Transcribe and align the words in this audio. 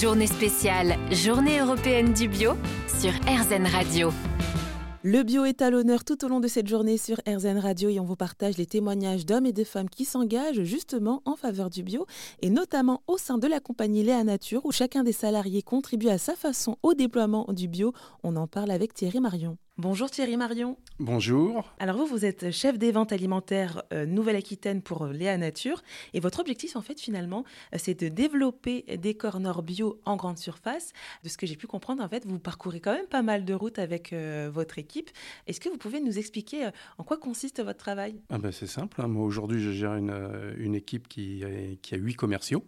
Journée 0.00 0.26
spéciale, 0.26 0.96
Journée 1.12 1.60
européenne 1.60 2.12
du 2.12 2.26
bio 2.26 2.56
sur 2.88 3.12
RZN 3.12 3.66
Radio. 3.66 4.12
Le 5.06 5.22
bio 5.22 5.44
est 5.44 5.60
à 5.60 5.68
l'honneur 5.68 6.02
tout 6.02 6.24
au 6.24 6.28
long 6.28 6.40
de 6.40 6.48
cette 6.48 6.66
journée 6.66 6.96
sur 6.96 7.20
RZN 7.28 7.58
Radio 7.58 7.90
et 7.90 8.00
on 8.00 8.06
vous 8.06 8.16
partage 8.16 8.56
les 8.56 8.64
témoignages 8.64 9.26
d'hommes 9.26 9.44
et 9.44 9.52
de 9.52 9.62
femmes 9.62 9.90
qui 9.90 10.06
s'engagent 10.06 10.62
justement 10.62 11.20
en 11.26 11.36
faveur 11.36 11.68
du 11.68 11.82
bio 11.82 12.06
et 12.40 12.48
notamment 12.48 13.02
au 13.06 13.18
sein 13.18 13.36
de 13.36 13.46
la 13.46 13.60
compagnie 13.60 14.02
Léa 14.02 14.24
Nature 14.24 14.64
où 14.64 14.72
chacun 14.72 15.04
des 15.04 15.12
salariés 15.12 15.60
contribue 15.60 16.08
à 16.08 16.16
sa 16.16 16.34
façon 16.36 16.78
au 16.82 16.94
déploiement 16.94 17.44
du 17.52 17.68
bio. 17.68 17.92
On 18.22 18.34
en 18.36 18.46
parle 18.46 18.70
avec 18.70 18.94
Thierry 18.94 19.20
Marion. 19.20 19.58
Bonjour 19.76 20.08
Thierry 20.08 20.36
Marion. 20.36 20.76
Bonjour. 21.00 21.74
Alors 21.80 21.96
vous, 21.96 22.06
vous 22.06 22.24
êtes 22.24 22.52
chef 22.52 22.78
des 22.78 22.92
ventes 22.92 23.10
alimentaires 23.10 23.82
euh, 23.92 24.06
Nouvelle-Aquitaine 24.06 24.82
pour 24.82 25.02
euh, 25.02 25.12
Léa 25.12 25.36
Nature 25.36 25.82
et 26.12 26.20
votre 26.20 26.38
objectif 26.38 26.76
en 26.76 26.80
fait 26.80 27.00
finalement 27.00 27.42
euh, 27.74 27.78
c'est 27.80 28.00
de 28.00 28.06
développer 28.06 28.84
des 28.98 29.14
corners 29.14 29.62
bio 29.64 29.98
en 30.04 30.14
grande 30.14 30.38
surface. 30.38 30.92
De 31.24 31.28
ce 31.28 31.36
que 31.36 31.48
j'ai 31.48 31.56
pu 31.56 31.66
comprendre 31.66 32.04
en 32.04 32.08
fait 32.08 32.24
vous 32.24 32.38
parcourez 32.38 32.78
quand 32.78 32.92
même 32.92 33.08
pas 33.08 33.22
mal 33.22 33.44
de 33.44 33.52
routes 33.52 33.80
avec 33.80 34.14
votre 34.14 34.78
équipe. 34.78 34.93
Est-ce 35.46 35.60
que 35.60 35.68
vous 35.68 35.78
pouvez 35.78 36.00
nous 36.00 36.18
expliquer 36.18 36.68
en 36.98 37.04
quoi 37.04 37.16
consiste 37.16 37.62
votre 37.62 37.78
travail? 37.78 38.20
Ah 38.30 38.38
ben, 38.38 38.52
C'est 38.52 38.66
simple, 38.66 39.00
hein. 39.00 39.08
moi 39.08 39.24
aujourd'hui 39.24 39.60
je 39.60 39.70
gère 39.70 39.94
une, 39.94 40.14
une 40.58 40.74
équipe 40.74 41.08
qui, 41.08 41.44
a 41.44 41.96
huit 41.96 42.14
commerciaux. 42.14 42.64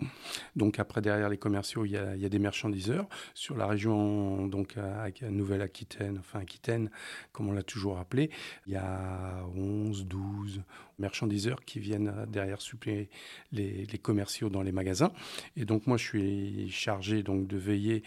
Donc 0.54 0.78
après 0.78 1.00
derrière 1.00 1.28
les 1.28 1.38
commerciaux 1.38 1.84
il 1.84 1.92
y 1.92 1.96
a, 1.96 2.28
des 2.28 2.38
marchandiseurs. 2.38 3.08
Sur 3.34 3.56
la 3.56 3.66
région 3.66 4.46
donc 4.46 4.76
Nouvelle-Aquitaine, 5.22 6.18
enfin 6.18 6.40
Aquitaine, 6.40 6.90
comme 7.32 7.48
on 7.48 7.52
l'a 7.52 7.62
toujours 7.62 7.98
appelé. 7.98 8.30
Il 8.66 8.72
y 8.72 8.76
a 8.76 9.44
11, 9.54 10.06
12 10.06 10.62
marchandiseurs 10.98 11.64
qui 11.64 11.78
viennent 11.78 12.26
derrière 12.28 12.60
suppléer 12.60 13.08
les, 13.52 13.86
commerciaux 14.02 14.48
dans 14.50 14.62
les 14.62 14.72
magasins. 14.72 15.12
Et 15.56 15.64
donc 15.64 15.86
moi, 15.86 15.96
je 15.96 16.04
suis 16.04 16.70
chargé 16.70 17.22
donc 17.22 17.46
de 17.46 17.56
veiller 17.56 18.02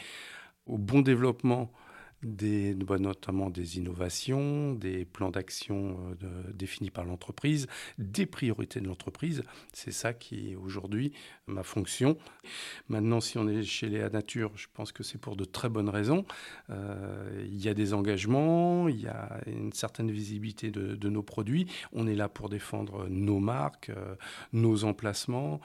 au 0.66 0.78
bon 0.78 1.02
développement 1.02 1.72
des, 2.24 2.74
bah, 2.74 2.98
notamment 2.98 3.50
des 3.50 3.78
innovations, 3.78 4.74
des 4.74 5.06
plans 5.06 5.32
d'action 5.32 5.98
euh, 6.24 6.44
définis 6.54 6.90
par 6.90 7.06
l'entreprise, 7.06 7.68
des 7.98 8.26
priorités 8.26 8.82
de 8.82 8.88
l'entreprise. 8.88 9.44
C'est 9.74 9.92
ça 9.92 10.14
qui 10.14 10.52
est 10.52 10.56
aujourd'hui 10.56 11.14
ma 11.48 11.64
fonction. 11.64 12.18
Maintenant, 12.90 13.22
si 13.22 13.38
on 13.38 13.48
est 13.48 13.64
chez 13.64 13.90
Léa 13.90 14.10
Nature, 14.10 14.52
je 14.56 14.68
pense 14.74 14.92
que 14.92 15.04
c'est 15.04 15.18
pour 15.18 15.36
de 15.36 15.46
très 15.46 15.70
bonnes 15.70 15.90
raisons. 15.90 16.26
Euh, 16.70 17.46
il 17.46 17.64
y 17.64 17.70
a 17.70 17.74
des 17.74 17.94
engagements, 17.94 18.88
il 18.88 19.02
y 19.02 19.08
a 19.08 19.40
une 19.48 19.74
certaine 19.74 20.12
visibilité 20.12 20.72
de, 20.72 21.10
nos 21.10 21.24
produits. 21.24 21.66
On 21.92 22.06
est 22.08 22.16
là 22.16 22.30
pour 22.30 22.50
défendre 22.50 23.08
nos 23.10 23.40
marques, 23.40 23.90
euh, 23.90 24.16
nos 24.54 24.84
emplacements. 24.84 25.60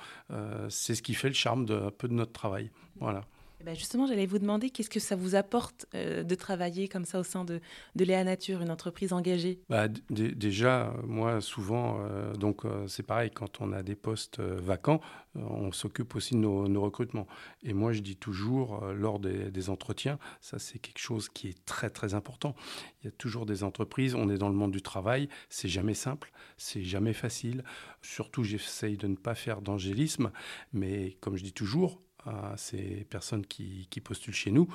c'est 0.69 0.95
ce 0.95 1.03
qui 1.03 1.15
fait 1.15 1.29
le 1.29 1.35
charme 1.35 1.67
de 1.67 1.75
un 1.75 1.91
peu 1.91 2.09
de 2.09 2.15
notre 2.15 2.33
travail. 2.33 2.71
Voilà. 2.99 3.27
Eh 3.65 3.69
ben, 3.69 3.75
justement, 3.75 4.07
j'allais 4.07 4.27
vous 4.27 4.39
demander 4.39 4.69
qu'est-ce 4.69 4.91
que 4.91 5.01
ça 5.01 5.17
vous 5.17 5.37
apporte 5.37 5.87
euh, 5.95 6.23
de 6.23 6.35
travailler 6.35 6.87
comme 6.87 7.07
ça 7.07 7.19
au 7.19 7.23
sein 7.23 7.47
de, 7.47 7.63
Léa 7.97 8.23
Nature, 8.23 8.61
une 8.61 8.71
entreprise 8.71 9.15
engagée? 9.15 9.59
Bah, 9.71 9.89
Déjà, 10.11 10.93
moi, 11.03 11.41
souvent, 11.41 11.97
euh, 12.01 12.35
donc 12.35 12.67
euh, 12.67 12.87
c'est 12.89 13.03
pareil, 13.03 13.31
quand 13.31 13.63
on 13.63 13.73
a 13.73 13.83
des 13.83 13.95
postes 13.95 14.39
vacants, 14.39 15.01
on 15.35 15.73
s'occupe 15.73 16.15
aussi 16.15 16.35
de 16.35 16.41
nos, 16.41 16.83
recrutements. 16.83 17.27
Et 17.63 17.73
moi, 17.73 17.95
je 17.95 18.01
dis 18.01 18.17
toujours, 18.17 18.85
lors 18.85 19.19
des, 19.19 19.51
des 19.51 19.71
entretiens, 19.71 20.19
ça 20.43 20.59
c'est 20.59 20.79
quelque 20.79 21.01
chose 21.01 21.31
qui 21.31 21.49
est 21.49 21.65
très 21.65 21.89
très 21.89 22.13
important. 22.13 22.55
Il 23.01 23.07
y 23.07 23.09
a 23.09 23.13
toujours 23.13 23.47
des 23.47 23.65
entreprises, 23.65 24.15
on 24.15 24.29
est 24.29 24.37
dans 24.37 24.51
le 24.51 24.55
monde 24.55 24.73
du 24.73 24.83
travail, 24.83 25.31
c'est 25.49 25.69
jamais 25.69 25.95
simple, 25.95 26.33
c'est 26.59 26.85
jamais 26.85 27.15
facile. 27.15 27.65
Surtout, 28.03 28.45
j'essaye 28.45 28.99
de 28.99 29.09
ne 29.09 29.17
pas 29.17 29.35
faire 29.35 29.63
d'angélisme, 29.63 30.31
mais 30.75 31.17
comme 31.21 31.37
je 31.37 31.43
dis 31.43 31.53
toujours, 31.55 32.04
à 32.27 32.57
ces 32.57 33.07
personnes 33.11 33.47
qui, 33.47 33.89
postulent 34.03 34.35
chez 34.35 34.51
nous, 34.51 34.69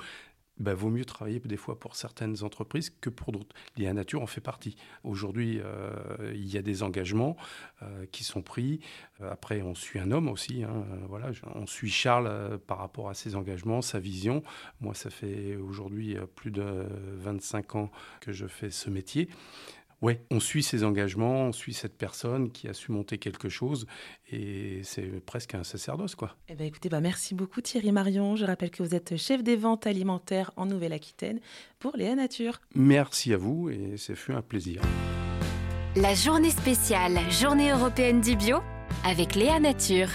bah, 0.60 0.74
vaut 0.74 0.90
mieux 0.90 1.06
travailler 1.06 1.40
des 1.40 1.56
fois 1.56 1.78
pour 1.78 1.96
certaines 1.96 2.42
entreprises 2.44 2.90
que 2.90 3.08
pour 3.08 3.32
d'autres. 3.32 3.56
L'IA 3.78 3.94
Nature 3.94 4.20
en 4.20 4.26
fait 4.26 4.42
partie. 4.42 4.76
Aujourd'hui, 5.04 5.58
euh, 5.64 6.32
il 6.34 6.46
y 6.52 6.58
a 6.58 6.62
des 6.62 6.82
engagements 6.82 7.36
euh, 7.82 8.04
qui 8.12 8.24
sont 8.24 8.42
pris. 8.42 8.80
Euh, 9.22 9.32
après, 9.32 9.62
on 9.62 9.74
suit 9.74 9.98
un 9.98 10.10
homme 10.10 10.28
aussi. 10.28 10.62
Hein, 10.62 10.84
voilà, 11.08 11.30
on 11.54 11.66
suit 11.66 11.90
Charles 11.90 12.58
par 12.66 12.78
rapport 12.78 13.08
à 13.08 13.14
ses 13.14 13.36
engagements, 13.36 13.80
sa 13.80 13.98
vision. 13.98 14.42
Moi, 14.80 14.94
ça 14.94 15.08
fait 15.08 15.56
aujourd'hui 15.56 16.18
plus 16.36 16.50
de 16.50 16.86
25 17.14 17.76
ans 17.76 17.90
que 18.20 18.32
je 18.32 18.46
fais 18.46 18.70
ce 18.70 18.90
métier. 18.90 19.30
Oui, 20.02 20.14
on 20.30 20.40
suit 20.40 20.62
ses 20.62 20.82
engagements, 20.82 21.42
on 21.42 21.52
suit 21.52 21.74
cette 21.74 21.96
personne 21.96 22.50
qui 22.50 22.68
a 22.68 22.72
su 22.72 22.90
monter 22.90 23.18
quelque 23.18 23.50
chose 23.50 23.86
et 24.32 24.80
c'est 24.82 25.24
presque 25.24 25.54
un 25.54 25.64
sacerdoce 25.64 26.14
quoi. 26.14 26.36
Eh 26.48 26.54
ben 26.54 26.66
écoutez, 26.66 26.88
bah 26.88 27.00
merci 27.00 27.34
beaucoup 27.34 27.60
Thierry 27.60 27.92
Marion. 27.92 28.36
Je 28.36 28.46
rappelle 28.46 28.70
que 28.70 28.82
vous 28.82 28.94
êtes 28.94 29.16
chef 29.16 29.42
des 29.42 29.56
ventes 29.56 29.86
alimentaires 29.86 30.52
en 30.56 30.64
Nouvelle-Aquitaine 30.66 31.40
pour 31.78 31.96
Léa 31.96 32.14
Nature. 32.14 32.60
Merci 32.74 33.34
à 33.34 33.36
vous 33.36 33.68
et 33.68 33.94
c'est 33.96 34.16
fut 34.16 34.32
un 34.32 34.42
plaisir. 34.42 34.80
La 35.96 36.14
journée 36.14 36.50
spéciale, 36.50 37.18
journée 37.30 37.70
européenne 37.70 38.20
du 38.20 38.36
bio 38.36 38.58
avec 39.04 39.34
Léa 39.34 39.60
Nature. 39.60 40.08